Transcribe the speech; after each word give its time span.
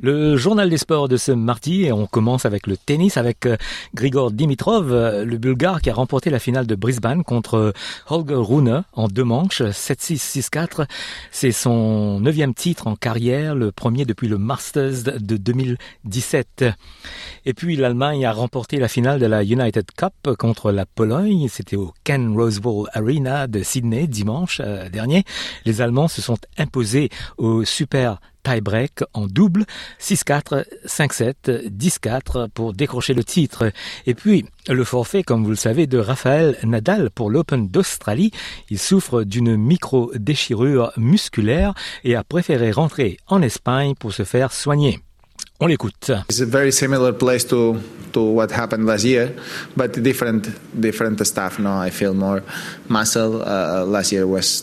Le 0.00 0.36
journal 0.36 0.70
des 0.70 0.78
sports 0.78 1.08
de 1.08 1.16
ce 1.16 1.32
mardi 1.32 1.86
et 1.86 1.92
on 1.92 2.06
commence 2.06 2.46
avec 2.46 2.68
le 2.68 2.76
tennis 2.76 3.16
avec 3.16 3.46
euh, 3.46 3.56
Grigor 3.94 4.30
Dimitrov, 4.30 4.92
euh, 4.92 5.24
le 5.24 5.38
Bulgare 5.38 5.82
qui 5.82 5.90
a 5.90 5.94
remporté 5.94 6.30
la 6.30 6.38
finale 6.38 6.68
de 6.68 6.76
Brisbane 6.76 7.24
contre 7.24 7.54
euh, 7.54 7.72
Holger 8.08 8.36
Rune 8.36 8.84
en 8.92 9.08
deux 9.08 9.24
manches, 9.24 9.60
7-6, 9.60 10.50
6-4. 10.50 10.86
C'est 11.32 11.50
son 11.50 12.20
neuvième 12.20 12.54
titre 12.54 12.86
en 12.86 12.94
carrière, 12.94 13.56
le 13.56 13.72
premier 13.72 14.04
depuis 14.04 14.28
le 14.28 14.38
Masters 14.38 15.02
de 15.02 15.36
2017. 15.36 16.64
Et 17.44 17.52
puis 17.52 17.74
l'Allemagne 17.74 18.24
a 18.24 18.30
remporté 18.30 18.76
la 18.76 18.86
finale 18.86 19.18
de 19.18 19.26
la 19.26 19.42
United 19.42 19.86
Cup 19.96 20.36
contre 20.38 20.70
la 20.70 20.86
Pologne. 20.86 21.48
C'était 21.48 21.74
au 21.74 21.92
Ken 22.04 22.36
Rosewall 22.36 22.88
Arena 22.92 23.48
de 23.48 23.64
Sydney 23.64 24.06
dimanche 24.06 24.60
dernier. 24.92 25.24
Les 25.64 25.80
Allemands 25.80 26.06
se 26.06 26.22
sont 26.22 26.38
imposés 26.56 27.08
au 27.36 27.64
Super 27.64 28.20
tie-break 28.42 29.04
en 29.14 29.26
double, 29.26 29.64
6-4, 30.00 30.64
5-7, 30.86 31.68
10-4 31.68 32.48
pour 32.50 32.72
décrocher 32.72 33.14
le 33.14 33.24
titre. 33.24 33.70
Et 34.06 34.14
puis, 34.14 34.44
le 34.68 34.84
forfait, 34.84 35.22
comme 35.22 35.44
vous 35.44 35.50
le 35.50 35.56
savez, 35.56 35.86
de 35.86 35.98
Raphaël 35.98 36.56
Nadal 36.64 37.10
pour 37.10 37.30
l'Open 37.30 37.68
d'Australie. 37.68 38.30
Il 38.70 38.78
souffre 38.78 39.22
d'une 39.22 39.56
micro-déchirure 39.56 40.92
musculaire 40.96 41.74
et 42.04 42.14
a 42.14 42.24
préféré 42.24 42.70
rentrer 42.70 43.18
en 43.26 43.42
Espagne 43.42 43.94
pour 43.98 44.12
se 44.12 44.24
faire 44.24 44.52
soigner. 44.52 45.00
On 45.60 45.66
l'écoute. 45.66 46.12
It's 46.28 46.40
a 46.40 46.46
very 46.46 46.70
similar 46.70 47.12
place 47.12 47.44
to 47.48 47.76
to 48.12 48.20
what 48.20 48.52
happened 48.52 48.86
last 48.86 49.04
year, 49.04 49.32
but 49.76 50.00
different 50.00 50.48
different 50.72 51.24
stuff. 51.26 51.58
No, 51.58 51.84
I 51.84 51.90
feel 51.90 52.14
more 52.14 52.42
muscle. 52.88 53.42
Uh, 53.42 53.84
last 53.84 54.12
year 54.12 54.24
was 54.24 54.62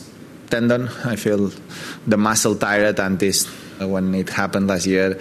tendon. 0.49 0.87
I 1.03 1.17
feel 1.17 1.51
the 2.07 2.17
muscle 2.17 2.55
tired 2.55 2.99
and 2.99 3.19
this 3.19 3.45
when 3.79 4.13
it 4.15 4.29
happened 4.29 4.67
last 4.67 4.85
year, 4.85 5.17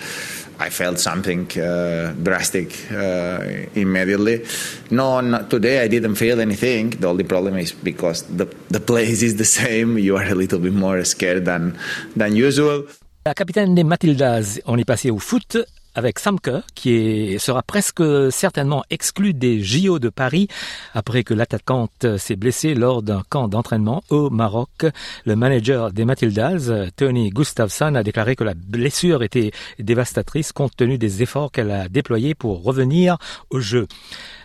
I 0.59 0.71
felt 0.71 0.99
something 0.99 1.51
uh, 1.59 2.15
drastic 2.23 2.71
uh, 2.93 3.67
immediately. 3.75 4.45
No, 4.91 5.21
not 5.21 5.51
today 5.51 5.83
I 5.83 5.89
didn't 5.89 6.15
feel 6.15 6.41
anything. 6.41 6.91
The 6.91 7.09
only 7.09 7.25
problem 7.25 7.57
is 7.57 7.73
because 7.73 8.23
the, 8.23 8.47
the 8.69 8.81
place 8.81 9.23
is 9.23 9.37
the 9.37 9.45
same, 9.45 9.99
you 10.07 10.17
are 10.17 10.25
a 10.25 10.35
little 10.35 10.61
bit 10.61 10.73
more 10.75 11.03
scared 11.05 11.45
than, 11.45 11.77
than 12.17 12.37
usual. 12.37 12.87
La 13.27 13.33
capitaine 13.33 13.75
des 13.75 13.85
Matildas, 13.85 14.61
on 14.67 14.77
est 14.77 14.85
passé 14.85 15.11
au 15.11 15.19
foot 15.19 15.57
avec 15.95 16.19
Samke, 16.19 16.51
qui 16.75 17.37
sera 17.39 17.63
presque 17.63 18.03
certainement 18.31 18.85
exclu 18.91 19.35
des 19.35 19.61
JO 19.63 19.99
de 19.99 20.09
Paris 20.09 20.49
après 20.93 21.25
que 21.25 21.35
l'attaquante 21.35 22.17
s'est 22.19 22.37
blessée 22.37 22.75
lors 22.75 23.03
d'un 23.03 23.23
camp 23.29 23.49
d'entraînement 23.49 24.03
au 24.11 24.31
Maroc. 24.31 24.87
Le 25.25 25.37
manager 25.37 25.93
des 25.93 26.05
Matildas, 26.05 26.91
Tony 26.97 27.31
Gustafsson, 27.31 27.95
a 27.95 28.03
déclaré 28.03 28.37
que 28.37 28.45
la 28.45 28.55
blessure 28.55 29.23
était 29.23 29.53
dévastatrice 29.79 30.53
compte 30.53 30.77
tenu 30.77 30.99
des 30.99 31.23
efforts 31.23 31.53
qu'elle 31.53 31.71
a 31.71 31.89
déployés 31.89 32.35
pour 32.35 32.63
revenir 32.63 33.19
au 33.51 33.61
jeu. 33.61 33.87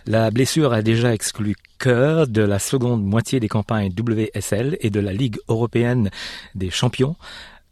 La 0.05 0.31
blessure 0.31 0.73
a 0.73 0.81
déjà 0.81 1.13
exclu 1.13 1.55
cœur 1.77 2.27
de 2.27 2.41
la 2.41 2.59
seconde 2.59 3.03
moitié 3.03 3.39
des 3.39 3.47
campagnes 3.47 3.91
WSL 3.97 4.77
et 4.81 4.89
de 4.89 4.99
la 4.99 5.13
Ligue 5.13 5.37
européenne 5.47 6.09
des 6.55 6.69
champions 6.69 7.15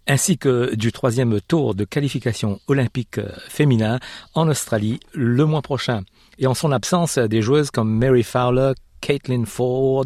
ainsi 0.07 0.38
que 0.38 0.75
du 0.75 0.91
troisième 0.91 1.40
tour 1.41 1.75
de 1.75 1.84
qualification 1.84 2.59
olympique 2.68 3.19
féminin 3.47 4.00
en 4.34 4.47
Australie 4.47 5.00
le 5.13 5.45
mois 5.45 5.62
prochain. 5.62 6.03
Et 6.40 6.47
en 6.47 6.53
son 6.53 6.72
absence, 6.72 7.18
des 7.18 7.41
joueuses 7.41 7.72
comme 7.72 7.97
Mary 7.97 8.23
Fowler, 8.23 8.73
Caitlin 9.01 9.46
Ford, 9.46 10.06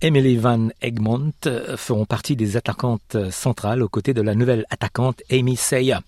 Emily 0.00 0.36
Van 0.36 0.68
Egmont 0.80 1.32
feront 1.76 2.06
partie 2.06 2.36
des 2.36 2.56
attaquantes 2.56 3.16
centrales 3.30 3.82
aux 3.82 3.88
côtés 3.88 4.14
de 4.14 4.22
la 4.22 4.34
nouvelle 4.34 4.64
attaquante 4.70 5.22
Amy 5.30 5.56
Seya. 5.56 6.00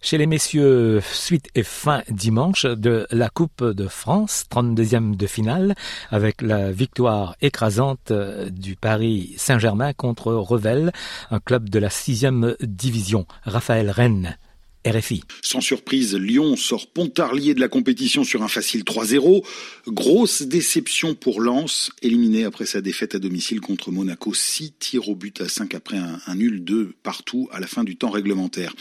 Chez 0.00 0.16
les 0.16 0.26
messieurs, 0.26 1.00
suite 1.12 1.48
et 1.56 1.64
fin 1.64 2.02
dimanche 2.08 2.64
de 2.66 3.08
la 3.10 3.28
Coupe 3.30 3.64
de 3.64 3.88
France, 3.88 4.44
32e 4.48 5.16
de 5.16 5.26
finale, 5.26 5.74
avec 6.10 6.40
la 6.40 6.70
victoire 6.70 7.34
écrasante 7.42 8.12
du 8.12 8.76
Paris 8.76 9.34
Saint-Germain 9.36 9.92
contre 9.92 10.32
Revel, 10.32 10.92
un 11.32 11.40
club 11.40 11.68
de 11.68 11.80
la 11.80 11.90
sixième 11.90 12.54
division. 12.60 13.26
Raphaël 13.42 13.90
Rennes 13.90 14.38
RFI. 14.86 15.22
Sans 15.42 15.60
surprise, 15.60 16.14
Lyon 16.14 16.56
sort 16.56 16.86
Pontarlier 16.86 17.52
de 17.52 17.60
la 17.60 17.68
compétition 17.68 18.22
sur 18.22 18.42
un 18.42 18.48
facile 18.48 18.84
3-0. 18.84 19.44
Grosse 19.88 20.42
déception 20.42 21.14
pour 21.14 21.40
Lens, 21.40 21.90
éliminé 22.00 22.44
après 22.44 22.64
sa 22.64 22.80
défaite 22.80 23.16
à 23.16 23.18
domicile 23.18 23.60
contre 23.60 23.90
Monaco. 23.90 24.32
6 24.32 24.74
tirs 24.78 25.08
au 25.08 25.16
but 25.16 25.40
à 25.40 25.48
5 25.48 25.74
après 25.74 25.98
un, 25.98 26.34
nul 26.36 26.62
2 26.62 26.94
partout 27.02 27.48
à 27.50 27.58
la 27.58 27.66
fin 27.66 27.82
du 27.82 27.96
temps 27.96 28.10
réglementaire. 28.10 28.74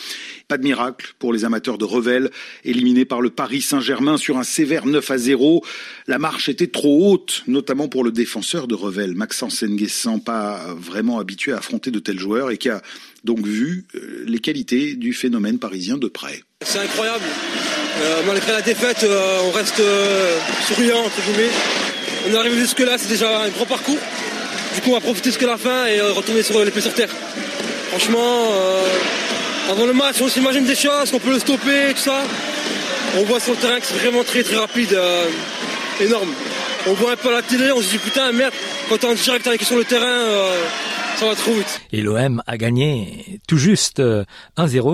Pas 0.48 0.60
de 0.60 0.64
miracle 0.64 1.14
pour 1.18 1.34
les 1.34 1.46
amateurs 1.46 1.80
de 1.80 1.86
Revel, 1.86 2.30
éliminés 2.64 3.06
par 3.06 3.22
le 3.22 3.32
Paris 3.32 3.62
Saint-Germain 3.62 4.18
sur 4.18 4.38
un 4.38 4.44
sévère 4.44 4.86
9 4.86 5.10
à 5.10 5.18
0. 5.18 5.64
La 6.06 6.20
marche 6.20 6.48
était 6.48 6.68
trop 6.68 7.12
haute, 7.12 7.44
notamment 7.48 7.88
pour 7.88 8.04
le 8.04 8.12
défenseur 8.12 8.68
de 8.68 8.76
Revel, 8.76 9.16
Maxence 9.16 9.64
Nguessan, 9.64 10.20
pas 10.20 10.76
vraiment 10.76 11.20
habitué 11.20 11.54
à 11.54 11.58
affronter 11.58 11.90
de 11.90 12.00
tels 12.00 12.20
joueurs 12.20 12.52
et 12.52 12.58
qui 12.58 12.70
a 12.70 12.84
donc 13.24 13.46
vu 13.46 13.86
euh, 13.96 14.24
les 14.28 14.40
qualités 14.40 14.96
du 14.96 15.14
phénomène 15.14 15.60
parisien 15.60 15.87
de 15.96 16.08
près. 16.08 16.42
C'est 16.66 16.80
incroyable. 16.80 17.24
Euh, 18.02 18.22
malgré 18.28 18.52
la 18.52 18.62
défaite, 18.62 19.04
euh, 19.04 19.40
on 19.46 19.52
reste 19.52 19.82
souriant, 20.68 21.00
entre 21.00 21.22
guillemets. 21.22 21.52
On 22.28 22.34
est 22.34 22.38
arrivé 22.38 22.60
jusque-là, 22.60 22.98
c'est 22.98 23.08
déjà 23.08 23.44
un 23.44 23.50
grand 23.50 23.66
parcours. 23.66 23.98
Du 24.76 24.82
coup, 24.82 24.90
on 24.90 24.94
va 24.94 25.00
profiter 25.00 25.30
jusqu'à 25.30 25.48
la 25.48 25.58
fin 25.58 25.86
et 25.86 26.02
retourner 26.02 26.44
sur 26.44 26.64
les 26.64 26.72
pieds 26.72 26.82
sur 26.82 26.94
terre. 26.94 27.10
Franchement, 27.90 28.52
avant 29.70 29.86
le 29.86 29.94
match, 29.94 30.18
on 30.22 30.28
s'imagine 30.28 30.66
des 30.66 30.76
choses, 30.76 31.10
qu'on 31.10 31.20
peut 31.20 31.32
le 31.32 31.40
stopper, 31.40 31.94
tout 31.96 32.02
ça. 32.02 32.22
On 33.18 33.24
voit 33.24 33.40
sur 33.40 33.54
le 33.54 33.58
terrain 33.60 33.80
que 33.80 33.86
c'est 33.86 33.98
vraiment 33.98 34.24
très 34.24 34.44
très 34.44 34.58
rapide, 34.58 34.96
énorme. 36.02 36.34
On 36.86 36.94
voit 36.94 37.14
un 37.14 37.16
peu 37.16 37.32
la 37.32 37.42
télé, 37.42 37.72
on 37.72 37.82
se 37.82 37.92
dit 37.92 37.98
putain 37.98 38.32
merde, 38.34 38.54
quand 38.90 39.04
on 39.06 39.14
est 39.14 39.24
direct 39.24 39.48
avec 39.48 39.64
sur 39.64 39.78
le 39.78 39.86
terrain, 39.86 40.26
et 41.92 42.02
l'OM 42.02 42.44
a 42.46 42.58
gagné 42.58 43.40
tout 43.48 43.58
juste 43.58 44.00
1-0 44.00 44.26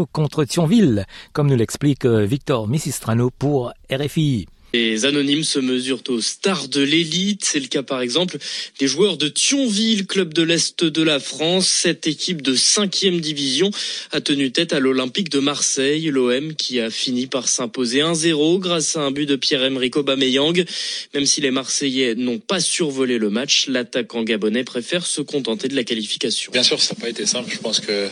euh, 0.02 0.06
contre 0.12 0.46
Thionville, 0.46 1.06
comme 1.34 1.48
nous 1.48 1.56
l'explique 1.56 2.06
euh, 2.06 2.24
Victor 2.24 2.68
Missistrano 2.68 3.30
pour 3.30 3.74
RFI. 3.92 4.48
Les 4.76 5.06
anonymes 5.06 5.44
se 5.44 5.60
mesurent 5.60 6.02
aux 6.08 6.20
stars 6.20 6.68
de 6.68 6.82
l'élite. 6.82 7.46
C'est 7.46 7.60
le 7.60 7.68
cas 7.68 7.84
par 7.84 8.02
exemple 8.02 8.38
des 8.80 8.88
joueurs 8.88 9.18
de 9.18 9.28
Thionville, 9.28 10.08
club 10.08 10.34
de 10.34 10.42
l'Est 10.42 10.84
de 10.84 11.04
la 11.04 11.20
France. 11.20 11.68
Cette 11.68 12.08
équipe 12.08 12.42
de 12.42 12.56
5e 12.56 13.20
division 13.20 13.70
a 14.12 14.20
tenu 14.20 14.52
tête 14.52 14.74
à 14.74 14.80
l'Olympique 14.80 15.30
de 15.30 15.38
Marseille, 15.38 16.10
l'OM 16.10 16.56
qui 16.56 16.80
a 16.80 16.90
fini 16.90 17.28
par 17.28 17.50
s'imposer 17.50 18.00
1-0 18.00 18.58
grâce 18.58 18.96
à 18.96 19.02
un 19.02 19.12
but 19.12 19.28
de 19.28 19.36
Pierre-Emerick 19.36 19.96
Aubameyang. 19.96 20.66
Même 21.14 21.28
si 21.28 21.40
les 21.40 21.52
Marseillais 21.52 22.16
n'ont 22.16 22.40
pas 22.40 22.60
survolé 22.60 23.20
le 23.20 23.30
match, 23.30 23.68
l'attaquant 23.68 24.24
gabonais 24.24 24.64
préfère 24.64 25.06
se 25.06 25.22
contenter 25.22 25.68
de 25.68 25.76
la 25.76 25.84
qualification. 25.84 26.52
Bien 26.52 26.64
sûr, 26.64 26.82
ça 26.82 26.96
n'a 26.96 27.02
pas 27.02 27.10
été 27.10 27.28
simple. 27.28 27.52
Je 27.54 27.60
pense 27.60 27.80
que 27.80 28.08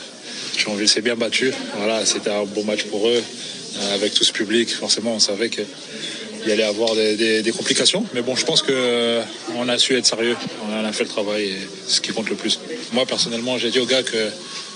Thionville 0.57 0.87
s'est 0.87 1.01
bien 1.01 1.15
battu. 1.15 1.51
Voilà, 1.77 2.05
c'était 2.05 2.29
un 2.29 2.45
bon 2.45 2.63
match 2.65 2.83
pour 2.83 3.07
eux. 3.07 3.23
Euh, 3.77 3.95
avec 3.95 4.13
tout 4.13 4.23
ce 4.23 4.33
public, 4.33 4.69
forcément, 4.69 5.15
on 5.15 5.19
savait 5.19 5.49
que 5.49 5.61
il 6.45 6.51
allait 6.51 6.63
avoir 6.63 6.95
des, 6.95 7.53
complications. 7.55 8.05
Mais 8.13 8.21
bon, 8.21 8.35
je 8.35 8.45
pense 8.45 8.61
qu'on 8.61 8.71
euh, 8.71 9.23
a 9.67 9.77
su 9.77 9.95
être 9.95 10.05
sérieux, 10.05 10.35
on 10.69 10.85
a 10.85 10.91
fait 10.91 11.03
le 11.03 11.09
travail 11.09 11.43
et 11.45 11.57
c'est 11.87 11.95
ce 11.95 12.01
qui 12.01 12.11
compte 12.11 12.29
le 12.29 12.35
plus. 12.35 12.59
Moi, 12.93 13.05
personnellement, 13.05 13.57
j'ai 13.57 13.69
dit 13.69 13.79
aux 13.79 13.85
gars 13.85 14.03
que 14.03 14.29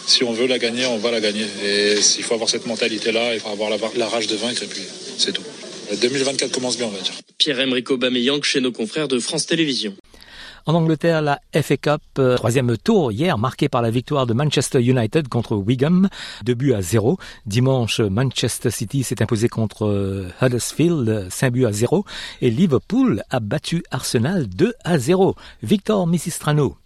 si 0.08 0.24
on 0.24 0.34
veut 0.34 0.48
la 0.48 0.60
gagner, 0.60 0.86
on 0.86 0.98
va 0.98 1.12
la 1.12 1.20
gagner. 1.20 1.46
Et 1.64 1.96
il 1.96 2.24
faut 2.24 2.34
avoir 2.34 2.50
cette 2.50 2.66
mentalité-là, 2.66 3.34
il 3.34 3.40
faut 3.40 3.50
avoir 3.50 3.70
la, 3.70 4.08
rage 4.08 4.28
de 4.28 4.36
vaincre 4.36 4.64
et 4.64 4.68
puis 4.68 4.84
c'est 5.18 5.32
tout. 5.32 5.44
2024 6.02 6.52
commence 6.52 6.78
bien, 6.78 6.88
on 6.88 6.92
va 6.92 7.00
dire. 7.00 7.14
Pierre-Emerick 7.38 7.90
Aubameyang 7.92 8.44
chez 8.44 8.60
nos 8.60 8.72
confrères 8.72 9.08
de 9.08 9.20
France 9.20 9.46
Télévisions. 9.46 9.96
En 10.68 10.74
Angleterre, 10.74 11.22
la 11.22 11.40
FA 11.62 11.78
Cup, 11.78 12.02
euh, 12.18 12.38
troisième 12.38 12.76
tour 12.76 13.12
hier, 13.12 13.38
marqué 13.38 13.70
par 13.70 13.84
la 13.84 13.92
victoire 13.92 14.26
de 14.26 14.34
Manchester 14.34 14.82
United 14.82 15.28
contre 15.28 15.56
Wigan, 15.56 16.08
deux 16.44 16.56
buts 16.56 16.74
à 16.74 16.82
zéro. 16.82 17.20
Dimanche, 17.46 18.00
Manchester 18.00 18.72
City 18.72 19.04
s'est 19.04 19.22
imposé 19.22 19.48
contre 19.48 19.86
euh, 19.86 20.32
Huddersfield, 20.42 21.28
5 21.30 21.52
buts 21.52 21.68
à 21.68 21.72
zéro. 21.72 22.04
Et 22.42 22.50
Liverpool 22.50 23.22
a 23.30 23.40
battu 23.40 23.84
Arsenal 23.92 24.48
2 24.48 24.74
à 24.84 24.98
0. 24.98 25.36
Victor 25.62 26.08
Missistrano. 26.08 26.78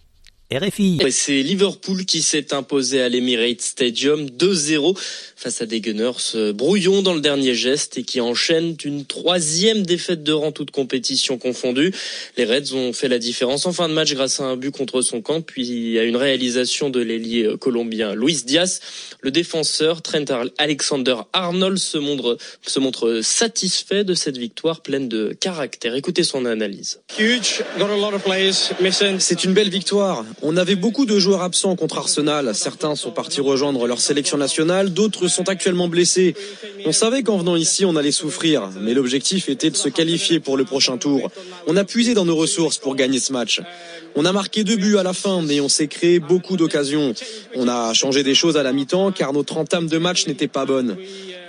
RFI. 0.52 1.00
C'est 1.12 1.44
Liverpool 1.44 2.06
qui 2.06 2.24
s'est 2.24 2.56
imposé 2.56 3.04
à 3.04 3.10
l'Emirates 3.10 3.62
Stadium 3.62 4.26
2-0 4.26 4.98
face 5.36 5.62
à 5.62 5.68
des 5.68 5.80
Gunners 5.80 6.34
euh, 6.34 6.54
brouillons 6.54 7.04
dans 7.04 7.14
le 7.14 7.22
dernier 7.22 7.54
geste 7.54 8.00
et 8.00 8.04
qui 8.04 8.20
enchaînent 8.20 8.76
une 8.84 9.06
troisième 9.06 9.84
défaite 9.84 10.24
de 10.24 10.34
rang 10.34 10.52
toute 10.52 10.72
compétition 10.72 11.38
confondue. 11.38 11.94
Les 12.36 12.46
Reds 12.46 12.74
ont 12.74 12.94
fait 12.94 13.08
la 13.08 13.20
différence 13.20 13.68
en 13.68 13.74
fin 13.74 13.88
de 13.88 13.94
match 13.94 14.12
grâce 14.16 14.40
à 14.40 14.46
un 14.46 14.58
but 14.58 14.72
contre 14.72 15.04
son 15.04 15.22
camp 15.22 15.42
puis 15.42 16.00
à 16.00 16.04
une 16.04 16.16
réalisation 16.18 16.90
de 16.90 17.00
l'ailier 17.00 17.44
euh, 17.44 17.56
colombien 17.56 18.16
Luis 18.16 18.42
Diaz. 18.44 18.82
Le 19.22 19.30
défenseur 19.30 20.02
Trent 20.02 20.26
Alexander 20.58 21.18
Arnold 21.32 21.78
se 21.78 22.00
montre, 22.00 22.40
se 22.66 22.80
montre 22.80 23.22
satisfait 23.22 24.04
de 24.04 24.16
cette 24.16 24.38
victoire 24.38 24.82
pleine 24.82 25.08
de 25.10 25.38
caractère. 25.40 25.94
Écoutez 25.94 26.24
son 26.24 26.46
analyse. 26.46 27.02
C'est 29.20 29.44
une 29.44 29.54
belle 29.54 29.70
victoire. 29.70 30.26
On 30.42 30.56
avait 30.56 30.76
beaucoup 30.76 31.06
de 31.06 31.20
joueurs 31.20 31.42
absents 31.42 31.76
contre 31.76 31.98
Arsenal. 31.98 32.56
Certains 32.56 32.96
sont 32.96 33.12
partis 33.12 33.42
rejoindre 33.42 33.88
leur 33.88 34.00
sélection 34.00 34.38
nationale, 34.38 34.94
d'autres 34.94 35.28
sont 35.28 35.50
actuellement 35.50 35.88
blessés. 35.88 36.36
On 36.86 36.94
savait 36.94 37.24
qu'en 37.24 37.38
venant 37.38 37.56
ici, 37.56 37.84
on 37.86 37.96
allait 37.96 38.12
souffrir, 38.12 38.70
mais 38.80 38.94
l'objectif 38.94 39.50
était 39.50 39.70
de 39.70 39.76
se 39.76 39.90
qualifier 39.90 40.40
pour 40.40 40.56
le 40.56 40.64
prochain 40.64 40.98
tour. 40.98 41.30
On 41.68 41.76
a 41.76 41.84
puisé 41.84 42.14
dans 42.14 42.26
nos 42.26 42.36
ressources 42.36 42.78
pour 42.78 42.96
gagner 42.96 43.20
ce 43.20 43.34
match. 43.34 43.62
On 44.16 44.26
a 44.26 44.32
marqué 44.32 44.64
deux 44.64 44.76
buts 44.76 44.98
à 44.98 45.04
la 45.04 45.14
fin, 45.14 45.42
mais 45.42 45.60
on 45.60 45.70
s'est 45.70 45.88
créé 45.88 46.20
beaucoup 46.20 46.58
d'occasions. 46.58 47.14
On 47.56 47.68
a 47.68 47.94
changé 47.94 48.24
des 48.24 48.36
choses 48.36 48.58
à 48.58 48.64
la 48.64 48.74
mi-temps 48.74 49.12
car 49.12 49.34
notre 49.34 49.58
entame 49.58 49.88
de 49.88 49.98
match 49.98 50.28
n'était 50.28 50.48
pas 50.48 50.66
bonne. 50.66 50.98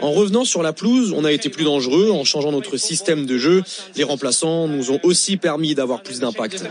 En 0.01 0.13
revenant 0.13 0.47
sur 0.47 0.63
la 0.63 0.73
pelouse, 0.73 1.13
on 1.15 1.25
a 1.25 1.33
été 1.33 1.51
plus 1.51 1.65
dangereux 1.65 2.11
en 2.11 2.25
changeant 2.25 2.53
notre 2.53 2.79
système 2.79 3.27
de 3.27 3.37
jeu. 3.37 3.63
Les 3.97 4.05
remplaçants 4.05 4.67
nous 4.67 4.93
ont 4.93 5.01
aussi 5.03 5.37
permis 5.37 5.75
d'avoir 5.75 6.03
plus 6.03 6.21
d'impact. 6.21 6.65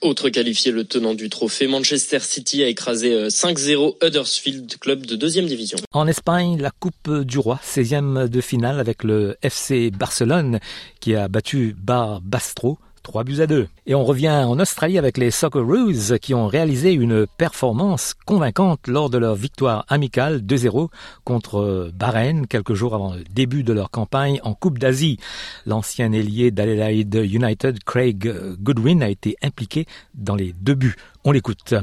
Autre 0.00 0.28
qualifié, 0.28 0.72
le 0.72 0.84
tenant 0.84 1.14
du 1.14 1.30
trophée, 1.30 1.68
Manchester 1.68 2.18
City 2.18 2.64
a 2.64 2.66
écrasé 2.66 3.28
5-0 3.28 3.96
euh, 4.02 4.06
Huddersfield 4.06 4.76
Club 4.80 5.06
de 5.06 5.14
deuxième 5.14 5.46
division. 5.46 5.78
En 5.92 6.08
Espagne, 6.08 6.60
la 6.60 6.72
Coupe 6.72 7.10
du 7.20 7.38
Roi, 7.38 7.60
16e 7.64 8.26
de 8.26 8.40
finale 8.40 8.80
avec 8.80 9.04
le 9.04 9.36
FC 9.42 9.90
Barcelone 9.92 10.58
qui 10.98 11.14
a 11.14 11.28
battu 11.28 11.76
Bar 11.78 12.20
Bastro 12.22 12.78
3 13.04 13.22
buts 13.22 13.40
à 13.40 13.46
2. 13.46 13.68
Et 13.86 13.94
on 13.94 14.04
revient 14.04 14.30
en 14.30 14.58
Australie 14.58 14.98
avec 14.98 15.18
les 15.18 15.30
Socceroos 15.30 16.18
qui 16.20 16.34
ont 16.34 16.48
réalisé 16.48 16.92
une 16.92 17.26
performance 17.26 18.14
convaincante 18.26 18.88
lors 18.88 19.10
de 19.10 19.18
leur 19.18 19.36
victoire 19.36 19.84
amicale 19.88 20.38
2-0 20.38 20.88
contre 21.22 21.90
Bahreïn 21.94 22.46
quelques 22.46 22.74
jours 22.74 22.94
avant 22.94 23.14
le 23.14 23.22
début 23.24 23.62
de 23.62 23.72
leur 23.72 23.90
campagne 23.90 24.40
en 24.42 24.54
Coupe 24.54 24.78
d'Asie. 24.78 25.18
L'ancien 25.66 26.12
ailier 26.12 26.50
d'Adelaide 26.50 27.14
United, 27.14 27.84
Craig 27.84 28.34
Goodwin, 28.60 29.02
a 29.02 29.10
été 29.10 29.36
impliqué 29.42 29.86
dans 30.14 30.34
les 30.34 30.52
deux 30.52 30.74
buts. 30.74 30.96
On 31.24 31.30
l'écoute. 31.30 31.74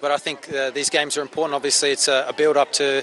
But 0.00 0.10
I 0.10 0.18
think 0.18 0.52
uh, 0.52 0.70
these 0.70 0.90
games 0.90 1.16
are 1.16 1.22
important. 1.22 1.54
Obviously, 1.54 1.90
it's 1.90 2.08
a, 2.08 2.26
a 2.28 2.32
build 2.32 2.56
up 2.56 2.72
to 2.72 3.02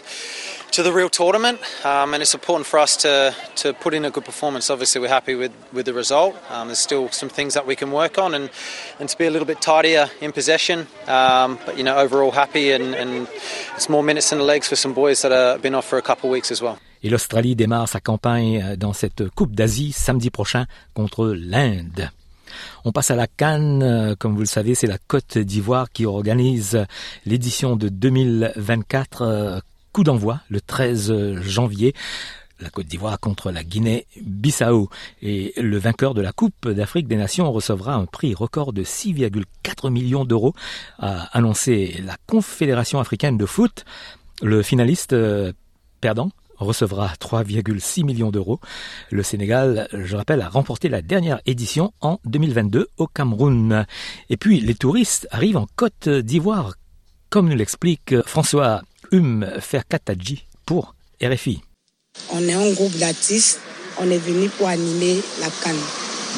to 0.71 0.83
the 0.83 0.91
real 0.91 1.09
tournament, 1.09 1.59
um, 1.85 2.13
and 2.13 2.21
it's 2.21 2.33
important 2.33 2.67
for 2.67 2.79
us 2.79 2.97
to 2.97 3.33
to 3.55 3.73
put 3.73 3.93
in 3.93 4.05
a 4.05 4.11
good 4.11 4.25
performance. 4.25 4.69
Obviously, 4.69 5.01
we're 5.01 5.07
happy 5.09 5.35
with 5.35 5.51
with 5.73 5.85
the 5.85 5.93
result. 5.93 6.35
Um, 6.49 6.67
there's 6.67 6.79
still 6.79 7.09
some 7.09 7.29
things 7.29 7.53
that 7.53 7.65
we 7.65 7.75
can 7.75 7.91
work 7.91 8.17
on, 8.17 8.33
and 8.33 8.49
and 8.99 9.09
to 9.09 9.17
be 9.17 9.25
a 9.25 9.31
little 9.31 9.47
bit 9.47 9.61
tidier 9.61 10.09
in 10.21 10.31
possession. 10.31 10.87
Um, 11.07 11.59
but 11.65 11.77
you 11.77 11.83
know, 11.83 11.97
overall 11.97 12.31
happy, 12.31 12.71
and, 12.71 12.95
and 12.95 13.27
it's 13.75 13.89
more 13.89 14.03
minutes 14.03 14.31
in 14.31 14.37
the 14.39 14.45
legs 14.45 14.67
for 14.67 14.75
some 14.75 14.93
boys 14.93 15.21
that 15.21 15.31
have 15.31 15.61
been 15.61 15.75
off 15.75 15.85
for 15.85 15.97
a 15.97 16.01
couple 16.01 16.29
of 16.29 16.33
weeks 16.33 16.51
as 16.51 16.61
well. 16.61 16.77
Et 17.03 17.09
l'Australie 17.09 17.55
démarre 17.55 17.87
sa 17.87 17.99
campagne 17.99 18.75
dans 18.77 18.93
cette 18.93 19.29
Coupe 19.35 19.53
d'Asie 19.53 19.91
samedi 19.91 20.31
prochain 20.31 20.65
contre 20.95 21.27
l'Inde. 21.27 22.09
On 22.83 22.91
passe 22.91 23.11
à 23.11 23.15
la 23.15 23.27
Cannes. 23.27 23.83
Euh, 23.83 24.15
comme 24.17 24.33
vous 24.33 24.41
le 24.41 24.45
savez, 24.45 24.75
c'est 24.75 24.87
la 24.87 24.97
Côte 24.97 25.37
d'Ivoire 25.37 25.89
qui 25.91 26.05
organise 26.05 26.85
l'édition 27.25 27.75
de 27.75 27.89
2024. 27.89 29.21
Euh, 29.21 29.59
coup 29.91 30.03
d'envoi 30.03 30.41
le 30.49 30.59
13 30.59 31.41
janvier 31.41 31.93
la 32.59 32.69
Côte 32.69 32.85
d'Ivoire 32.85 33.19
contre 33.19 33.51
la 33.51 33.63
Guinée-Bissau. 33.63 34.89
Et 35.21 35.53
le 35.57 35.77
vainqueur 35.77 36.13
de 36.13 36.21
la 36.21 36.31
Coupe 36.31 36.69
d'Afrique 36.69 37.07
des 37.07 37.17
Nations 37.17 37.51
recevra 37.51 37.95
un 37.95 38.05
prix 38.05 38.33
record 38.33 38.73
de 38.73 38.83
6,4 38.83 39.89
millions 39.89 40.25
d'euros, 40.25 40.53
a 40.99 41.23
annoncé 41.37 42.01
la 42.05 42.15
Confédération 42.27 42.99
africaine 42.99 43.37
de 43.37 43.45
foot. 43.45 43.85
Le 44.41 44.61
finaliste 44.61 45.13
euh, 45.13 45.53
perdant 46.01 46.29
recevra 46.57 47.13
3,6 47.19 48.03
millions 48.03 48.31
d'euros. 48.31 48.59
Le 49.11 49.23
Sénégal, 49.23 49.87
je 49.93 50.15
rappelle, 50.15 50.41
a 50.41 50.49
remporté 50.49 50.89
la 50.89 51.01
dernière 51.01 51.41
édition 51.45 51.93
en 52.01 52.19
2022 52.25 52.87
au 52.97 53.07
Cameroun. 53.07 53.85
Et 54.29 54.37
puis, 54.37 54.59
les 54.59 54.75
touristes 54.75 55.27
arrivent 55.31 55.57
en 55.57 55.67
Côte 55.75 56.09
d'Ivoire, 56.09 56.75
comme 57.29 57.49
nous 57.49 57.55
l'explique 57.55 58.15
François 58.25 58.81
Hum 59.11 59.45
Ferkatadji 59.59 60.45
pour 60.65 60.95
RFI. 61.21 61.61
On 62.31 62.41
est 62.41 62.53
un 62.53 62.71
groupe 62.71 62.97
d'artistes, 62.97 63.59
on 63.99 64.09
est 64.09 64.17
venu 64.17 64.49
pour 64.49 64.67
animer 64.67 65.21
la 65.41 65.47
canne. 65.63 65.75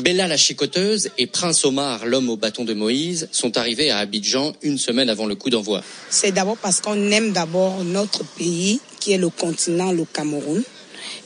Bella 0.04 0.28
la 0.28 0.38
chicoteuse 0.38 1.10
et 1.18 1.26
Prince 1.26 1.66
Omar, 1.66 2.06
l'homme 2.06 2.30
au 2.30 2.38
bâton 2.38 2.66
de 2.66 2.74
Moïse, 2.74 3.30
sont 3.32 3.58
arrivés 3.58 3.90
à 3.90 3.98
Abidjan 3.98 4.54
une 4.62 4.78
semaine 4.78 5.10
avant 5.10 5.26
le 5.26 5.36
coup 5.36 5.50
d'envoi. 5.50 5.82
C'est 6.10 6.32
d'abord 6.32 6.58
parce 6.58 6.82
qu'on 6.82 7.12
aime 7.12 7.32
d'abord 7.32 7.84
notre 7.84 8.24
pays, 8.24 8.80
qui 9.08 9.14
est 9.14 9.18
le 9.18 9.30
continent, 9.30 9.94
le 9.94 10.04
Cameroun. 10.04 10.62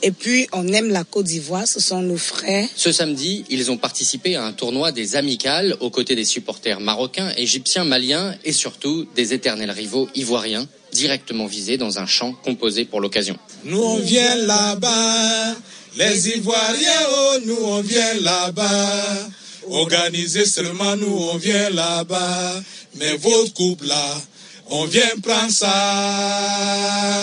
Et 0.04 0.12
puis, 0.12 0.46
on 0.52 0.68
aime 0.68 0.90
la 0.90 1.02
Côte 1.02 1.26
d'Ivoire, 1.26 1.66
ce 1.66 1.80
sont 1.80 2.00
nos 2.00 2.16
frères. 2.16 2.68
Ce 2.76 2.92
samedi, 2.92 3.44
ils 3.50 3.72
ont 3.72 3.76
participé 3.76 4.36
à 4.36 4.44
un 4.44 4.52
tournoi 4.52 4.92
des 4.92 5.16
amicales 5.16 5.76
aux 5.80 5.90
côtés 5.90 6.14
des 6.14 6.24
supporters 6.24 6.78
marocains, 6.78 7.32
égyptiens, 7.36 7.82
maliens 7.82 8.36
et 8.44 8.52
surtout 8.52 9.04
des 9.16 9.34
éternels 9.34 9.72
rivaux 9.72 10.08
ivoiriens, 10.14 10.68
directement 10.92 11.46
visés 11.46 11.76
dans 11.76 11.98
un 11.98 12.06
chant 12.06 12.34
composé 12.44 12.84
pour 12.84 13.00
l'occasion. 13.00 13.36
Nous, 13.64 13.82
on 13.82 13.98
vient 13.98 14.36
là-bas 14.36 15.56
les 15.96 16.36
Ivoiriens, 16.36 17.06
oh, 17.10 17.36
nous 17.44 17.58
on 17.64 17.82
vient 17.82 18.14
là-bas. 18.22 19.28
Organiser 19.68 20.46
seulement, 20.46 20.96
nous 20.96 21.28
on 21.32 21.36
vient 21.36 21.68
là-bas. 21.70 22.62
Mais 22.94 23.16
votre 23.16 23.52
couple 23.52 23.86
là, 23.86 24.22
on 24.72 24.86
vient 24.86 25.02
prendre 25.22 25.50
ça. 25.50 25.70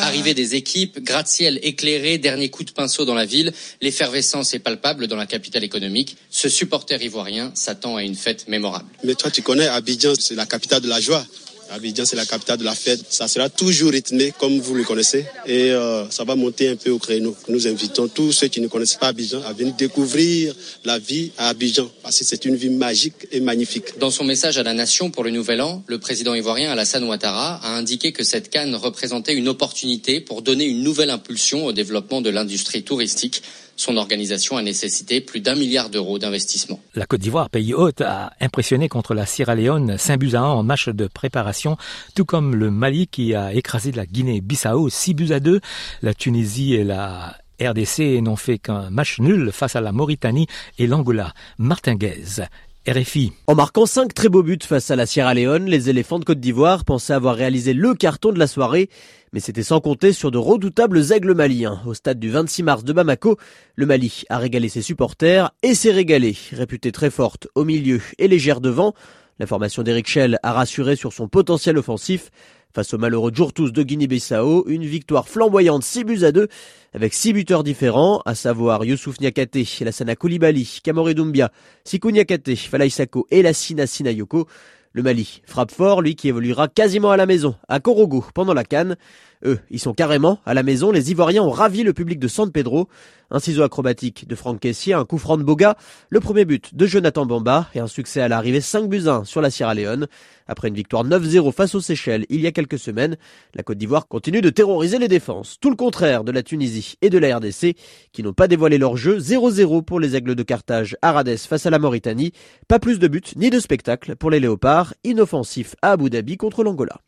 Arrivée 0.03 0.33
des 0.33 0.55
équipes, 0.55 1.03
gratte-ciel 1.03 1.59
éclairé, 1.63 2.17
dernier 2.17 2.49
coup 2.49 2.63
de 2.63 2.71
pinceau 2.71 3.05
dans 3.05 3.15
la 3.15 3.25
ville, 3.25 3.51
l'effervescence 3.81 4.53
est 4.53 4.59
palpable 4.59 5.07
dans 5.07 5.15
la 5.15 5.25
capitale 5.25 5.63
économique. 5.63 6.15
Ce 6.29 6.47
supporter 6.47 7.01
ivoirien 7.01 7.51
s'attend 7.55 7.95
à 7.95 8.03
une 8.03 8.15
fête 8.15 8.47
mémorable. 8.47 8.87
Mais 9.03 9.15
toi, 9.15 9.31
tu 9.31 9.41
connais 9.41 9.67
Abidjan, 9.67 10.13
c'est 10.17 10.35
la 10.35 10.45
capitale 10.45 10.81
de 10.81 10.87
la 10.87 11.01
joie. 11.01 11.25
Abidjan, 11.71 12.05
c'est 12.05 12.15
la 12.15 12.25
capitale 12.25 12.57
de 12.57 12.63
la 12.63 12.75
fête. 12.75 13.01
Ça 13.09 13.27
sera 13.27 13.49
toujours 13.49 13.91
rythmé, 13.91 14.33
comme 14.39 14.59
vous 14.59 14.75
le 14.75 14.83
connaissez. 14.83 15.25
Et 15.45 15.71
euh, 15.71 16.09
ça 16.09 16.23
va 16.23 16.35
monter 16.35 16.69
un 16.69 16.75
peu 16.75 16.89
au 16.89 16.99
créneau. 16.99 17.35
Nous 17.47 17.67
invitons 17.67 18.07
tous 18.07 18.31
ceux 18.31 18.47
qui 18.47 18.61
ne 18.61 18.67
connaissent 18.67 18.95
pas 18.95 19.07
Abidjan 19.07 19.41
à 19.43 19.53
venir 19.53 19.73
découvrir 19.75 20.55
la 20.85 20.99
vie 20.99 21.31
à 21.37 21.49
Abidjan. 21.49 21.89
Parce 22.01 22.19
que 22.19 22.25
c'est 22.25 22.45
une 22.45 22.55
vie 22.55 22.69
magique 22.69 23.27
et 23.31 23.39
magnifique. 23.39 23.99
Dans 23.99 24.11
son 24.11 24.23
message 24.23 24.57
à 24.57 24.63
la 24.63 24.73
nation 24.73 25.11
pour 25.11 25.23
le 25.23 25.31
Nouvel 25.31 25.61
An, 25.61 25.83
le 25.87 25.99
président 25.99 26.33
ivoirien 26.33 26.71
Alassane 26.71 27.03
Ouattara 27.03 27.55
a 27.63 27.75
indiqué 27.77 28.11
que 28.11 28.23
cette 28.23 28.49
canne 28.49 28.75
représentait 28.75 29.33
une 29.33 29.47
opportunité 29.47 30.21
pour 30.21 30.41
donner 30.41 30.65
une 30.65 30.83
nouvelle 30.83 31.09
impulsion 31.09 31.65
au 31.65 31.71
développement 31.71 32.21
de 32.21 32.29
l'industrie 32.29 32.83
touristique 32.83 33.43
son 33.79 33.95
organisation 33.95 34.57
a 34.57 34.61
nécessité 34.61 35.21
plus 35.21 35.39
d'un 35.39 35.55
milliard 35.55 35.89
d'euros 35.89 36.19
d'investissement. 36.19 36.81
La 36.95 37.05
Côte 37.05 37.21
d'Ivoire, 37.21 37.49
pays 37.49 37.73
hôte, 37.73 38.01
a 38.01 38.33
impressionné 38.41 38.89
contre 38.89 39.13
la 39.13 39.25
Sierra 39.25 39.55
Leone 39.55 39.97
5 39.97 40.19
buts 40.19 40.31
à 40.33 40.41
1 40.41 40.43
en 40.43 40.63
match 40.63 40.89
de 40.89 41.07
préparation, 41.07 41.77
tout 42.13 42.25
comme 42.25 42.55
le 42.55 42.71
Mali 42.71 43.07
qui 43.07 43.33
a 43.33 43.53
écrasé 43.53 43.93
la 43.93 44.05
Guinée-Bissau 44.05 44.89
6 44.89 45.13
buts 45.13 45.31
à 45.31 45.39
2. 45.39 45.61
La 46.01 46.13
Tunisie 46.13 46.73
et 46.73 46.83
la 46.83 47.37
RDC 47.61 48.21
n'ont 48.21 48.35
fait 48.35 48.57
qu'un 48.57 48.89
match 48.89 49.19
nul 49.19 49.51
face 49.53 49.77
à 49.77 49.81
la 49.81 49.93
Mauritanie 49.93 50.47
et 50.77 50.85
l'Angola. 50.85 51.33
Martinguez 51.57 52.41
RFI. 52.87 53.33
En 53.47 53.55
marquant 53.55 53.85
5 53.85 54.13
très 54.13 54.29
beaux 54.29 54.41
buts 54.41 54.57
face 54.63 54.89
à 54.89 54.95
la 54.95 55.05
Sierra 55.05 55.33
Leone, 55.33 55.65
les 55.65 55.89
éléphants 55.89 56.17
de 56.17 56.23
Côte 56.23 56.39
d'Ivoire 56.39 56.85
pensaient 56.85 57.13
avoir 57.13 57.35
réalisé 57.35 57.73
le 57.73 57.93
carton 57.93 58.31
de 58.31 58.39
la 58.39 58.47
soirée, 58.47 58.89
mais 59.33 59.41
c'était 59.41 59.63
sans 59.63 59.81
compter 59.81 60.13
sur 60.13 60.31
de 60.31 60.37
redoutables 60.37 61.11
aigles 61.11 61.35
maliens. 61.35 61.81
Au 61.85 61.93
stade 61.93 62.19
du 62.19 62.29
26 62.29 62.63
mars 62.63 62.83
de 62.85 62.93
Bamako, 62.93 63.37
le 63.75 63.85
Mali 63.85 64.23
a 64.29 64.37
régalé 64.37 64.69
ses 64.69 64.81
supporters 64.81 65.51
et 65.61 65.75
s'est 65.75 65.91
régalé. 65.91 66.37
Réputée 66.53 66.93
très 66.93 67.09
forte 67.09 67.47
au 67.53 67.65
milieu 67.65 68.01
et 68.17 68.29
légère 68.29 68.61
devant, 68.61 68.93
la 69.39 69.45
formation 69.45 69.83
d'Eric 69.83 70.07
Schell 70.07 70.39
a 70.41 70.53
rassuré 70.53 70.95
sur 70.95 71.11
son 71.11 71.27
potentiel 71.27 71.77
offensif. 71.77 72.31
Face 72.75 72.93
au 72.93 72.99
malheureux 72.99 73.31
Djourtous 73.33 73.71
de 73.71 73.81
Guinée-Bissau, 73.81 74.67
une 74.67 74.85
victoire 74.85 75.27
flamboyante 75.27 75.83
6 75.83 76.03
buts 76.03 76.23
à 76.23 76.31
2 76.31 76.47
avec 76.93 77.15
6 77.15 77.33
buteurs 77.33 77.63
différents, 77.63 78.21
à 78.27 78.35
savoir 78.35 78.85
Youssouf 78.85 79.19
Niakate, 79.19 79.57
Lassana 79.81 80.15
Koulibaly, 80.15 80.79
Kamore 80.83 81.15
Doumbia, 81.15 81.51
Sikou 81.83 82.11
Niakate, 82.11 82.55
Falay 82.55 82.91
Sako 82.91 83.25
et 83.31 83.41
Lassina 83.41 83.87
Sinayoko. 83.87 84.45
Le 84.91 85.01
Mali 85.01 85.41
frappe 85.47 85.71
fort, 85.71 86.03
lui 86.03 86.15
qui 86.15 86.27
évoluera 86.27 86.67
quasiment 86.67 87.09
à 87.09 87.17
la 87.17 87.25
maison, 87.25 87.55
à 87.67 87.79
Korogo, 87.79 88.23
pendant 88.35 88.53
la 88.53 88.63
canne. 88.63 88.97
Eux, 89.45 89.59
ils 89.69 89.79
sont 89.79 89.93
carrément 89.93 90.39
à 90.45 90.53
la 90.53 90.63
maison. 90.63 90.91
Les 90.91 91.11
Ivoiriens 91.11 91.43
ont 91.43 91.49
ravi 91.49 91.83
le 91.83 91.93
public 91.93 92.19
de 92.19 92.27
San 92.27 92.51
Pedro. 92.51 92.89
Un 93.31 93.39
ciseau 93.39 93.63
acrobatique 93.63 94.27
de 94.27 94.35
Franck 94.35 94.59
Caissier, 94.59 94.95
un 94.95 95.05
coup 95.05 95.19
franc 95.19 95.37
de 95.37 95.43
Boga, 95.43 95.77
le 96.09 96.19
premier 96.19 96.45
but 96.45 96.73
de 96.73 96.85
Jonathan 96.87 97.27
Bamba 97.27 97.69
et 97.75 97.79
un 97.79 97.87
succès 97.87 98.21
à 98.21 98.27
l'arrivée 98.27 98.59
5 98.59 98.89
buts 98.89 99.07
1 99.07 99.23
sur 99.23 99.39
la 99.39 99.51
Sierra 99.51 99.75
Leone. 99.75 100.07
Après 100.47 100.67
une 100.67 100.73
victoire 100.73 101.05
9-0 101.05 101.53
face 101.53 101.75
aux 101.75 101.79
Seychelles 101.79 102.25
il 102.29 102.41
y 102.41 102.47
a 102.47 102.51
quelques 102.51 102.79
semaines, 102.79 103.17
la 103.53 103.61
Côte 103.61 103.77
d'Ivoire 103.77 104.07
continue 104.07 104.41
de 104.41 104.49
terroriser 104.49 104.97
les 104.97 105.07
défenses. 105.07 105.57
Tout 105.61 105.69
le 105.69 105.75
contraire 105.75 106.23
de 106.23 106.31
la 106.31 106.41
Tunisie 106.41 106.95
et 107.01 107.11
de 107.11 107.19
la 107.19 107.37
RDC 107.37 107.75
qui 108.11 108.23
n'ont 108.23 108.33
pas 108.33 108.47
dévoilé 108.47 108.79
leur 108.79 108.97
jeu 108.97 109.19
0-0 109.19 109.83
pour 109.83 109.99
les 109.99 110.15
Aigles 110.15 110.35
de 110.35 110.43
Carthage 110.43 110.97
à 111.03 111.11
Rades 111.11 111.37
face 111.37 111.67
à 111.67 111.69
la 111.69 111.79
Mauritanie. 111.79 112.33
Pas 112.67 112.79
plus 112.79 112.97
de 112.97 113.07
buts 113.07 113.21
ni 113.35 113.51
de 113.51 113.59
spectacles 113.59 114.15
pour 114.15 114.31
les 114.31 114.39
Léopards, 114.39 114.95
inoffensifs 115.03 115.75
à 115.83 115.91
Abu 115.91 116.09
Dhabi 116.09 116.35
contre 116.35 116.63
l'Angola. 116.63 116.99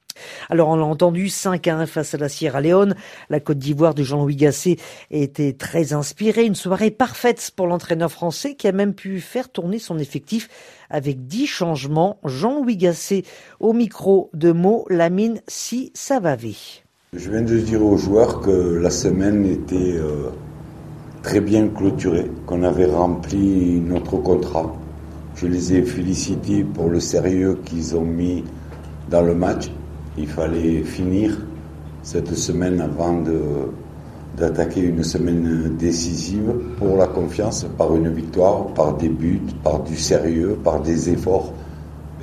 Alors 0.50 0.70
on 0.70 0.76
l'a 0.76 0.86
entendu, 0.86 1.30
5 1.30 1.68
à 1.68 1.78
1 1.78 1.86
face 1.86 2.14
à 2.14 2.18
la 2.18 2.30
Sierra 2.30 2.62
Leone. 2.62 2.96
La 3.30 3.40
Côte 3.40 3.58
d'Ivoire 3.58 3.94
de 3.94 4.04
Jean-Louis 4.04 4.36
Gasset 4.36 4.78
était 5.10 5.54
très 5.54 5.94
inspirée. 5.94 6.46
Une 6.46 6.56
soirée 6.56 6.92
parfaite 6.92 7.52
pour 7.56 7.68
l'entraîneur 7.68 8.12
français 8.12 8.56
qui 8.56 8.68
a 8.68 8.72
même 8.72 8.94
pu 8.94 9.20
faire 9.20 9.50
tourner 9.50 9.80
son 9.80 10.00
effectif 10.00 10.50
avec 10.90 11.28
10 11.28 11.48
changements. 11.48 12.20
Jean-Louis 12.26 12.78
Gasset 12.78 13.24
au 13.60 13.74
micro 13.74 14.30
de 14.34 14.52
mots 14.52 14.86
Lamine 14.90 15.42
Si 15.48 15.92
Savavé. 15.94 16.56
Je 17.14 17.30
viens 17.30 17.42
de 17.42 17.58
dire 17.58 17.84
aux 17.84 17.98
joueurs 17.98 18.40
que 18.40 18.52
la 18.52 18.90
semaine 18.90 19.46
était 19.46 19.98
euh, 19.98 20.30
très 21.24 21.42
bien 21.42 21.68
clôturée, 21.68 22.32
qu'on 22.46 22.64
avait 22.64 22.86
rempli 22.86 23.82
notre 23.82 24.18
contrat. 24.18 24.74
Je 25.36 25.48
les 25.48 25.74
ai 25.74 25.84
félicités 25.84 26.64
pour 26.64 26.90
le 26.90 27.00
sérieux 27.00 27.60
qu'ils 27.66 27.96
ont 27.96 28.06
mis 28.06 28.44
dans 29.10 29.22
le 29.22 29.36
match 29.36 29.72
il 30.18 30.28
fallait 30.28 30.84
finir 30.84 31.38
cette 32.04 32.36
semaine 32.36 32.82
avant 32.82 33.24
d'attaquer 34.38 34.82
une 34.82 35.04
semaine 35.04 35.76
décisive 35.78 36.54
pour 36.78 36.98
la 36.98 37.08
confiance 37.08 37.66
par 37.78 37.96
une 37.96 38.14
victoire, 38.14 38.68
par 38.74 38.98
des 38.98 39.10
buts, 39.10 39.42
par 39.64 39.84
du 39.84 39.96
sérieux, 39.96 40.58
par 40.64 40.82
des 40.82 41.10
efforts. 41.10 41.54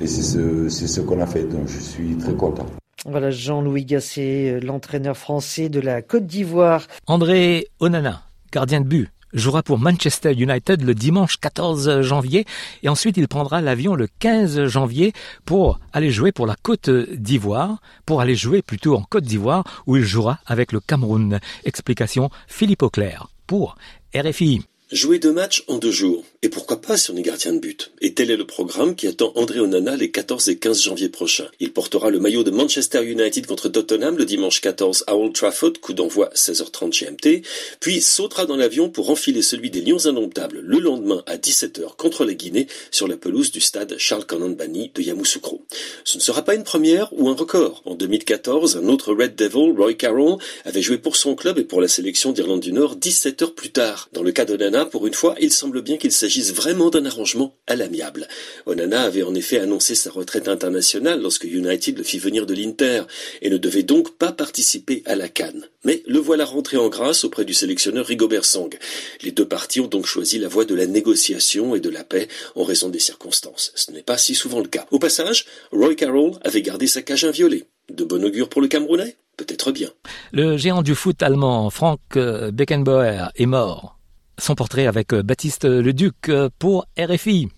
Et 0.01 0.07
c'est 0.07 0.21
ce, 0.21 0.69
ce 0.69 1.01
qu'on 1.01 1.21
a 1.21 1.25
fait, 1.25 1.43
donc 1.43 1.67
je 1.67 1.79
suis 1.79 2.15
très 2.15 2.33
content. 2.33 2.65
Voilà 3.05 3.31
Jean-Louis 3.31 3.85
Gasset, 3.85 4.59
l'entraîneur 4.61 5.15
français 5.15 5.69
de 5.69 5.79
la 5.79 6.01
Côte 6.01 6.25
d'Ivoire. 6.25 6.85
André 7.07 7.67
Onana, 7.79 8.23
gardien 8.51 8.81
de 8.81 8.87
but, 8.87 9.09
jouera 9.33 9.63
pour 9.63 9.79
Manchester 9.79 10.33
United 10.33 10.81
le 10.83 10.95
dimanche 10.95 11.37
14 11.37 12.01
janvier 12.01 12.45
et 12.83 12.89
ensuite 12.89 13.17
il 13.17 13.27
prendra 13.27 13.61
l'avion 13.61 13.95
le 13.95 14.07
15 14.19 14.65
janvier 14.65 15.13
pour 15.45 15.79
aller 15.93 16.11
jouer 16.11 16.31
pour 16.31 16.47
la 16.47 16.55
Côte 16.55 16.89
d'Ivoire, 16.89 17.81
pour 18.05 18.21
aller 18.21 18.35
jouer 18.35 18.61
plutôt 18.61 18.95
en 18.95 19.03
Côte 19.03 19.23
d'Ivoire 19.23 19.63
où 19.87 19.97
il 19.97 20.03
jouera 20.03 20.39
avec 20.45 20.71
le 20.71 20.79
Cameroun. 20.79 21.39
Explication 21.63 22.29
Philippe 22.47 22.83
Auclair 22.83 23.27
pour 23.47 23.75
RFI. 24.15 24.63
Jouer 24.91 25.19
deux 25.19 25.31
matchs 25.31 25.63
en 25.67 25.77
deux 25.77 25.91
jours. 25.91 26.25
Et 26.41 26.49
pourquoi 26.49 26.81
pas 26.81 26.97
si 26.97 27.11
on 27.11 27.15
est 27.15 27.21
gardien 27.21 27.53
de 27.53 27.59
but 27.59 27.91
Et 28.01 28.15
tel 28.15 28.31
est 28.31 28.37
le 28.37 28.47
programme 28.47 28.95
qui 28.95 29.05
attend 29.05 29.31
André 29.35 29.59
Onana 29.59 29.95
les 29.95 30.09
14 30.09 30.49
et 30.49 30.57
15 30.57 30.81
janvier 30.81 31.09
prochains. 31.09 31.47
Il 31.59 31.73
portera 31.73 32.09
le 32.09 32.19
maillot 32.19 32.43
de 32.43 32.49
Manchester 32.49 33.03
United 33.03 33.45
contre 33.45 33.69
Tottenham 33.69 34.17
le 34.17 34.25
dimanche 34.25 34.61
14 34.61 35.03
à 35.05 35.15
Old 35.15 35.33
Trafford, 35.33 35.73
coup 35.79 35.93
d'envoi 35.93 36.31
16h30 36.33 36.89
GMT, 36.89 37.45
puis 37.79 38.01
sautera 38.01 38.47
dans 38.47 38.55
l'avion 38.55 38.89
pour 38.89 39.11
enfiler 39.11 39.43
celui 39.43 39.69
des 39.69 39.81
Lions 39.81 40.07
Indomptables 40.07 40.61
le 40.63 40.79
lendemain 40.79 41.21
à 41.27 41.37
17h 41.37 41.95
contre 41.95 42.25
la 42.25 42.33
Guinée 42.33 42.65
sur 42.89 43.07
la 43.07 43.15
pelouse 43.15 43.51
du 43.51 43.61
stade 43.61 43.93
Charles 43.99 44.25
Conan 44.25 44.49
Bani 44.49 44.91
de 44.95 45.03
Yamoussoukro. 45.03 45.61
Ce 46.03 46.17
ne 46.17 46.23
sera 46.23 46.41
pas 46.41 46.55
une 46.55 46.63
première 46.63 47.13
ou 47.13 47.29
un 47.29 47.35
record. 47.35 47.83
En 47.85 47.93
2014, 47.93 48.77
un 48.77 48.87
autre 48.87 49.13
Red 49.13 49.35
Devil, 49.35 49.75
Roy 49.77 49.93
Carroll, 49.93 50.39
avait 50.65 50.81
joué 50.81 50.97
pour 50.97 51.15
son 51.15 51.35
club 51.35 51.59
et 51.59 51.63
pour 51.63 51.79
la 51.79 51.87
sélection 51.87 52.31
d'Irlande 52.31 52.61
du 52.61 52.71
Nord 52.71 52.95
17 52.95 53.43
heures 53.43 53.53
plus 53.53 53.69
tard. 53.69 54.09
Dans 54.13 54.23
le 54.23 54.31
cas 54.31 54.45
d'Onana, 54.45 54.78
pour 54.85 55.07
une 55.07 55.13
fois, 55.13 55.35
il 55.39 55.51
semble 55.51 55.81
bien 55.81 55.97
qu'il 55.97 56.11
s'agisse 56.11 56.53
vraiment 56.53 56.89
d'un 56.89 57.05
arrangement 57.05 57.55
à 57.67 57.75
l'amiable. 57.75 58.27
Onana 58.65 59.01
avait 59.01 59.23
en 59.23 59.35
effet 59.35 59.59
annoncé 59.59 59.95
sa 59.95 60.11
retraite 60.11 60.47
internationale 60.47 61.21
lorsque 61.21 61.45
United 61.45 61.97
le 61.97 62.03
fit 62.03 62.19
venir 62.19 62.45
de 62.45 62.53
l'Inter 62.53 63.03
et 63.41 63.49
ne 63.49 63.57
devait 63.57 63.83
donc 63.83 64.17
pas 64.17 64.31
participer 64.31 65.03
à 65.05 65.15
la 65.15 65.29
Cannes. 65.29 65.67
Mais 65.85 66.03
le 66.07 66.19
voilà 66.19 66.45
rentré 66.45 66.77
en 66.77 66.89
grâce 66.89 67.23
auprès 67.23 67.45
du 67.45 67.53
sélectionneur 67.53 68.05
Rigobert 68.05 68.45
Song. 68.45 68.77
Les 69.21 69.31
deux 69.31 69.47
parties 69.47 69.79
ont 69.81 69.87
donc 69.87 70.05
choisi 70.05 70.39
la 70.39 70.47
voie 70.47 70.65
de 70.65 70.75
la 70.75 70.87
négociation 70.87 71.75
et 71.75 71.79
de 71.79 71.89
la 71.89 72.03
paix 72.03 72.27
en 72.55 72.63
raison 72.63 72.89
des 72.89 72.99
circonstances. 72.99 73.71
Ce 73.75 73.91
n'est 73.91 74.03
pas 74.03 74.17
si 74.17 74.35
souvent 74.35 74.59
le 74.59 74.67
cas. 74.67 74.85
Au 74.91 74.99
passage, 74.99 75.45
Roy 75.71 75.95
Carroll 75.95 76.33
avait 76.43 76.61
gardé 76.61 76.87
sa 76.87 77.01
cage 77.01 77.23
inviolée. 77.23 77.65
De 77.89 78.03
bon 78.03 78.23
augure 78.23 78.49
pour 78.49 78.61
le 78.61 78.67
Camerounais? 78.67 79.15
Peut-être 79.37 79.71
bien. 79.71 79.89
Le 80.33 80.57
géant 80.57 80.81
du 80.81 80.95
foot 80.95 81.23
allemand 81.23 81.69
Frank 81.69 81.99
Beckenbauer 82.17 83.29
est 83.35 83.45
mort 83.45 83.98
son 84.39 84.55
portrait 84.55 84.87
avec 84.87 85.13
euh, 85.13 85.23
Baptiste 85.23 85.65
Leduc 85.65 86.29
euh, 86.29 86.49
pour 86.59 86.85
RFI. 86.97 87.49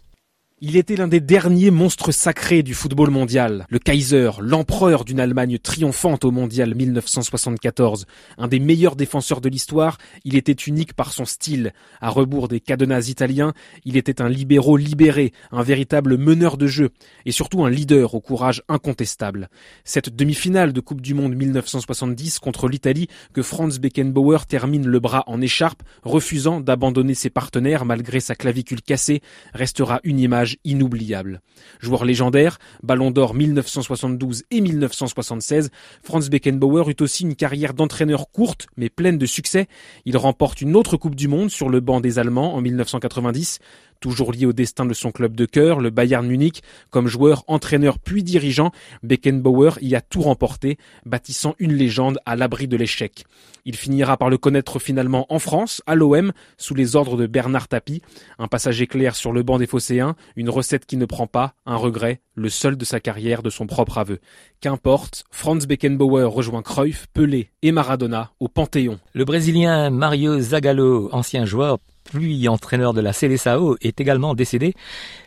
Il 0.63 0.77
était 0.77 0.95
l'un 0.95 1.07
des 1.07 1.21
derniers 1.21 1.71
monstres 1.71 2.11
sacrés 2.11 2.61
du 2.61 2.75
football 2.75 3.09
mondial, 3.09 3.65
le 3.71 3.79
Kaiser, 3.79 4.29
l'empereur 4.39 5.05
d'une 5.05 5.19
Allemagne 5.19 5.57
triomphante 5.57 6.23
au 6.23 6.29
mondial 6.29 6.75
1974. 6.75 8.05
Un 8.37 8.47
des 8.47 8.59
meilleurs 8.59 8.95
défenseurs 8.95 9.41
de 9.41 9.49
l'histoire, 9.49 9.97
il 10.23 10.35
était 10.35 10.51
unique 10.51 10.93
par 10.93 11.13
son 11.13 11.25
style. 11.25 11.73
À 11.99 12.11
rebours 12.11 12.47
des 12.47 12.59
cadenas 12.59 13.07
italiens, 13.09 13.53
il 13.85 13.97
était 13.97 14.21
un 14.21 14.29
libéraux 14.29 14.77
libéré, 14.77 15.33
un 15.51 15.63
véritable 15.63 16.15
meneur 16.19 16.57
de 16.57 16.67
jeu, 16.67 16.91
et 17.25 17.31
surtout 17.31 17.65
un 17.65 17.69
leader 17.71 18.13
au 18.13 18.21
courage 18.21 18.61
incontestable. 18.69 19.49
Cette 19.83 20.15
demi-finale 20.15 20.73
de 20.73 20.79
Coupe 20.79 21.01
du 21.01 21.15
Monde 21.15 21.33
1970 21.33 22.37
contre 22.37 22.67
l'Italie 22.67 23.07
que 23.33 23.41
Franz 23.41 23.79
Beckenbauer 23.79 24.45
termine 24.47 24.85
le 24.85 24.99
bras 24.99 25.23
en 25.25 25.41
écharpe, 25.41 25.81
refusant 26.03 26.61
d'abandonner 26.61 27.15
ses 27.15 27.31
partenaires 27.31 27.83
malgré 27.83 28.19
sa 28.19 28.35
clavicule 28.35 28.83
cassée, 28.83 29.23
restera 29.55 30.01
une 30.03 30.19
image 30.19 30.50
inoubliable. 30.63 31.41
Joueur 31.79 32.05
légendaire, 32.05 32.59
Ballon 32.83 33.11
d'Or 33.11 33.33
1972 33.33 34.43
et 34.51 34.61
1976, 34.61 35.69
Franz 36.03 36.29
Beckenbauer 36.29 36.89
eut 36.89 37.01
aussi 37.01 37.23
une 37.23 37.35
carrière 37.35 37.73
d'entraîneur 37.73 38.31
courte 38.31 38.67
mais 38.77 38.89
pleine 38.89 39.17
de 39.17 39.25
succès. 39.25 39.67
Il 40.05 40.17
remporte 40.17 40.61
une 40.61 40.75
autre 40.75 40.97
Coupe 40.97 41.15
du 41.15 41.27
Monde 41.27 41.49
sur 41.49 41.69
le 41.69 41.79
banc 41.79 42.01
des 42.01 42.19
Allemands 42.19 42.55
en 42.55 42.61
1990, 42.61 43.59
Toujours 44.01 44.33
lié 44.33 44.47
au 44.47 44.51
destin 44.51 44.85
de 44.85 44.95
son 44.95 45.11
club 45.11 45.35
de 45.35 45.45
cœur, 45.45 45.79
le 45.79 45.91
Bayern 45.91 46.25
Munich, 46.25 46.63
comme 46.89 47.07
joueur, 47.07 47.43
entraîneur 47.45 47.99
puis 47.99 48.23
dirigeant, 48.23 48.71
Beckenbauer 49.03 49.77
y 49.81 49.93
a 49.93 50.01
tout 50.01 50.21
remporté, 50.21 50.79
bâtissant 51.05 51.53
une 51.59 51.73
légende 51.73 52.17
à 52.25 52.35
l'abri 52.35 52.67
de 52.67 52.75
l'échec. 52.75 53.25
Il 53.63 53.75
finira 53.75 54.17
par 54.17 54.31
le 54.31 54.39
connaître 54.39 54.79
finalement 54.79 55.27
en 55.29 55.37
France, 55.37 55.83
à 55.85 55.93
l'OM, 55.93 56.31
sous 56.57 56.73
les 56.73 56.95
ordres 56.95 57.15
de 57.15 57.27
Bernard 57.27 57.67
Tapie. 57.67 58.01
Un 58.39 58.47
passage 58.47 58.81
éclair 58.81 59.15
sur 59.15 59.31
le 59.31 59.43
banc 59.43 59.59
des 59.59 59.67
Phocéens, 59.67 60.15
une 60.35 60.49
recette 60.49 60.87
qui 60.87 60.97
ne 60.97 61.05
prend 61.05 61.27
pas, 61.27 61.53
un 61.67 61.75
regret, 61.75 62.21
le 62.33 62.49
seul 62.49 62.77
de 62.77 62.85
sa 62.85 62.99
carrière 62.99 63.43
de 63.43 63.51
son 63.51 63.67
propre 63.67 63.99
aveu. 63.99 64.17
Qu'importe, 64.61 65.25
Franz 65.29 65.67
Beckenbauer 65.67 66.25
rejoint 66.25 66.63
Cruyff, 66.63 67.05
Pelé 67.13 67.51
et 67.61 67.71
Maradona 67.71 68.31
au 68.39 68.47
Panthéon. 68.47 68.99
Le 69.13 69.25
Brésilien 69.25 69.91
Mario 69.91 70.39
Zagallo, 70.39 71.09
ancien 71.11 71.45
joueur, 71.45 71.77
puis 72.11 72.47
entraîneur 72.49 72.93
de 72.93 72.99
la 72.99 73.13
Seleção, 73.13 73.75
est 73.81 74.01
également 74.01 74.35
décédé. 74.35 74.73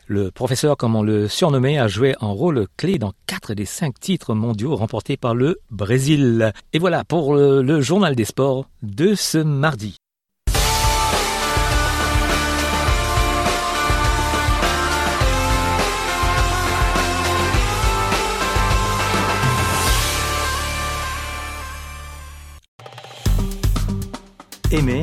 Le 0.07 0.31
professeur, 0.31 0.77
comme 0.77 0.97
on 0.97 1.03
le 1.03 1.29
surnommait, 1.29 1.79
a 1.79 1.89
joué 1.89 2.15
un 2.21 2.29
rôle 2.29 2.67
clé 2.77 2.99
dans 2.99 3.13
quatre 3.27 3.55
des 3.55 3.65
cinq 3.65 3.99
titres 3.99 4.35
mondiaux 4.35 4.77
remportés 4.77 5.17
par 5.17 5.35
le 5.35 5.61
Brésil. 5.71 6.53
Et 6.75 6.79
voilà 6.79 7.03
pour 7.05 7.35
le, 7.35 7.63
le 7.63 7.81
journal 7.81 8.15
des 8.15 8.27
sports 8.27 8.67
de 8.83 9.15
ce 9.15 9.39
mardi. 9.39 9.97
Aimez, 24.71 25.03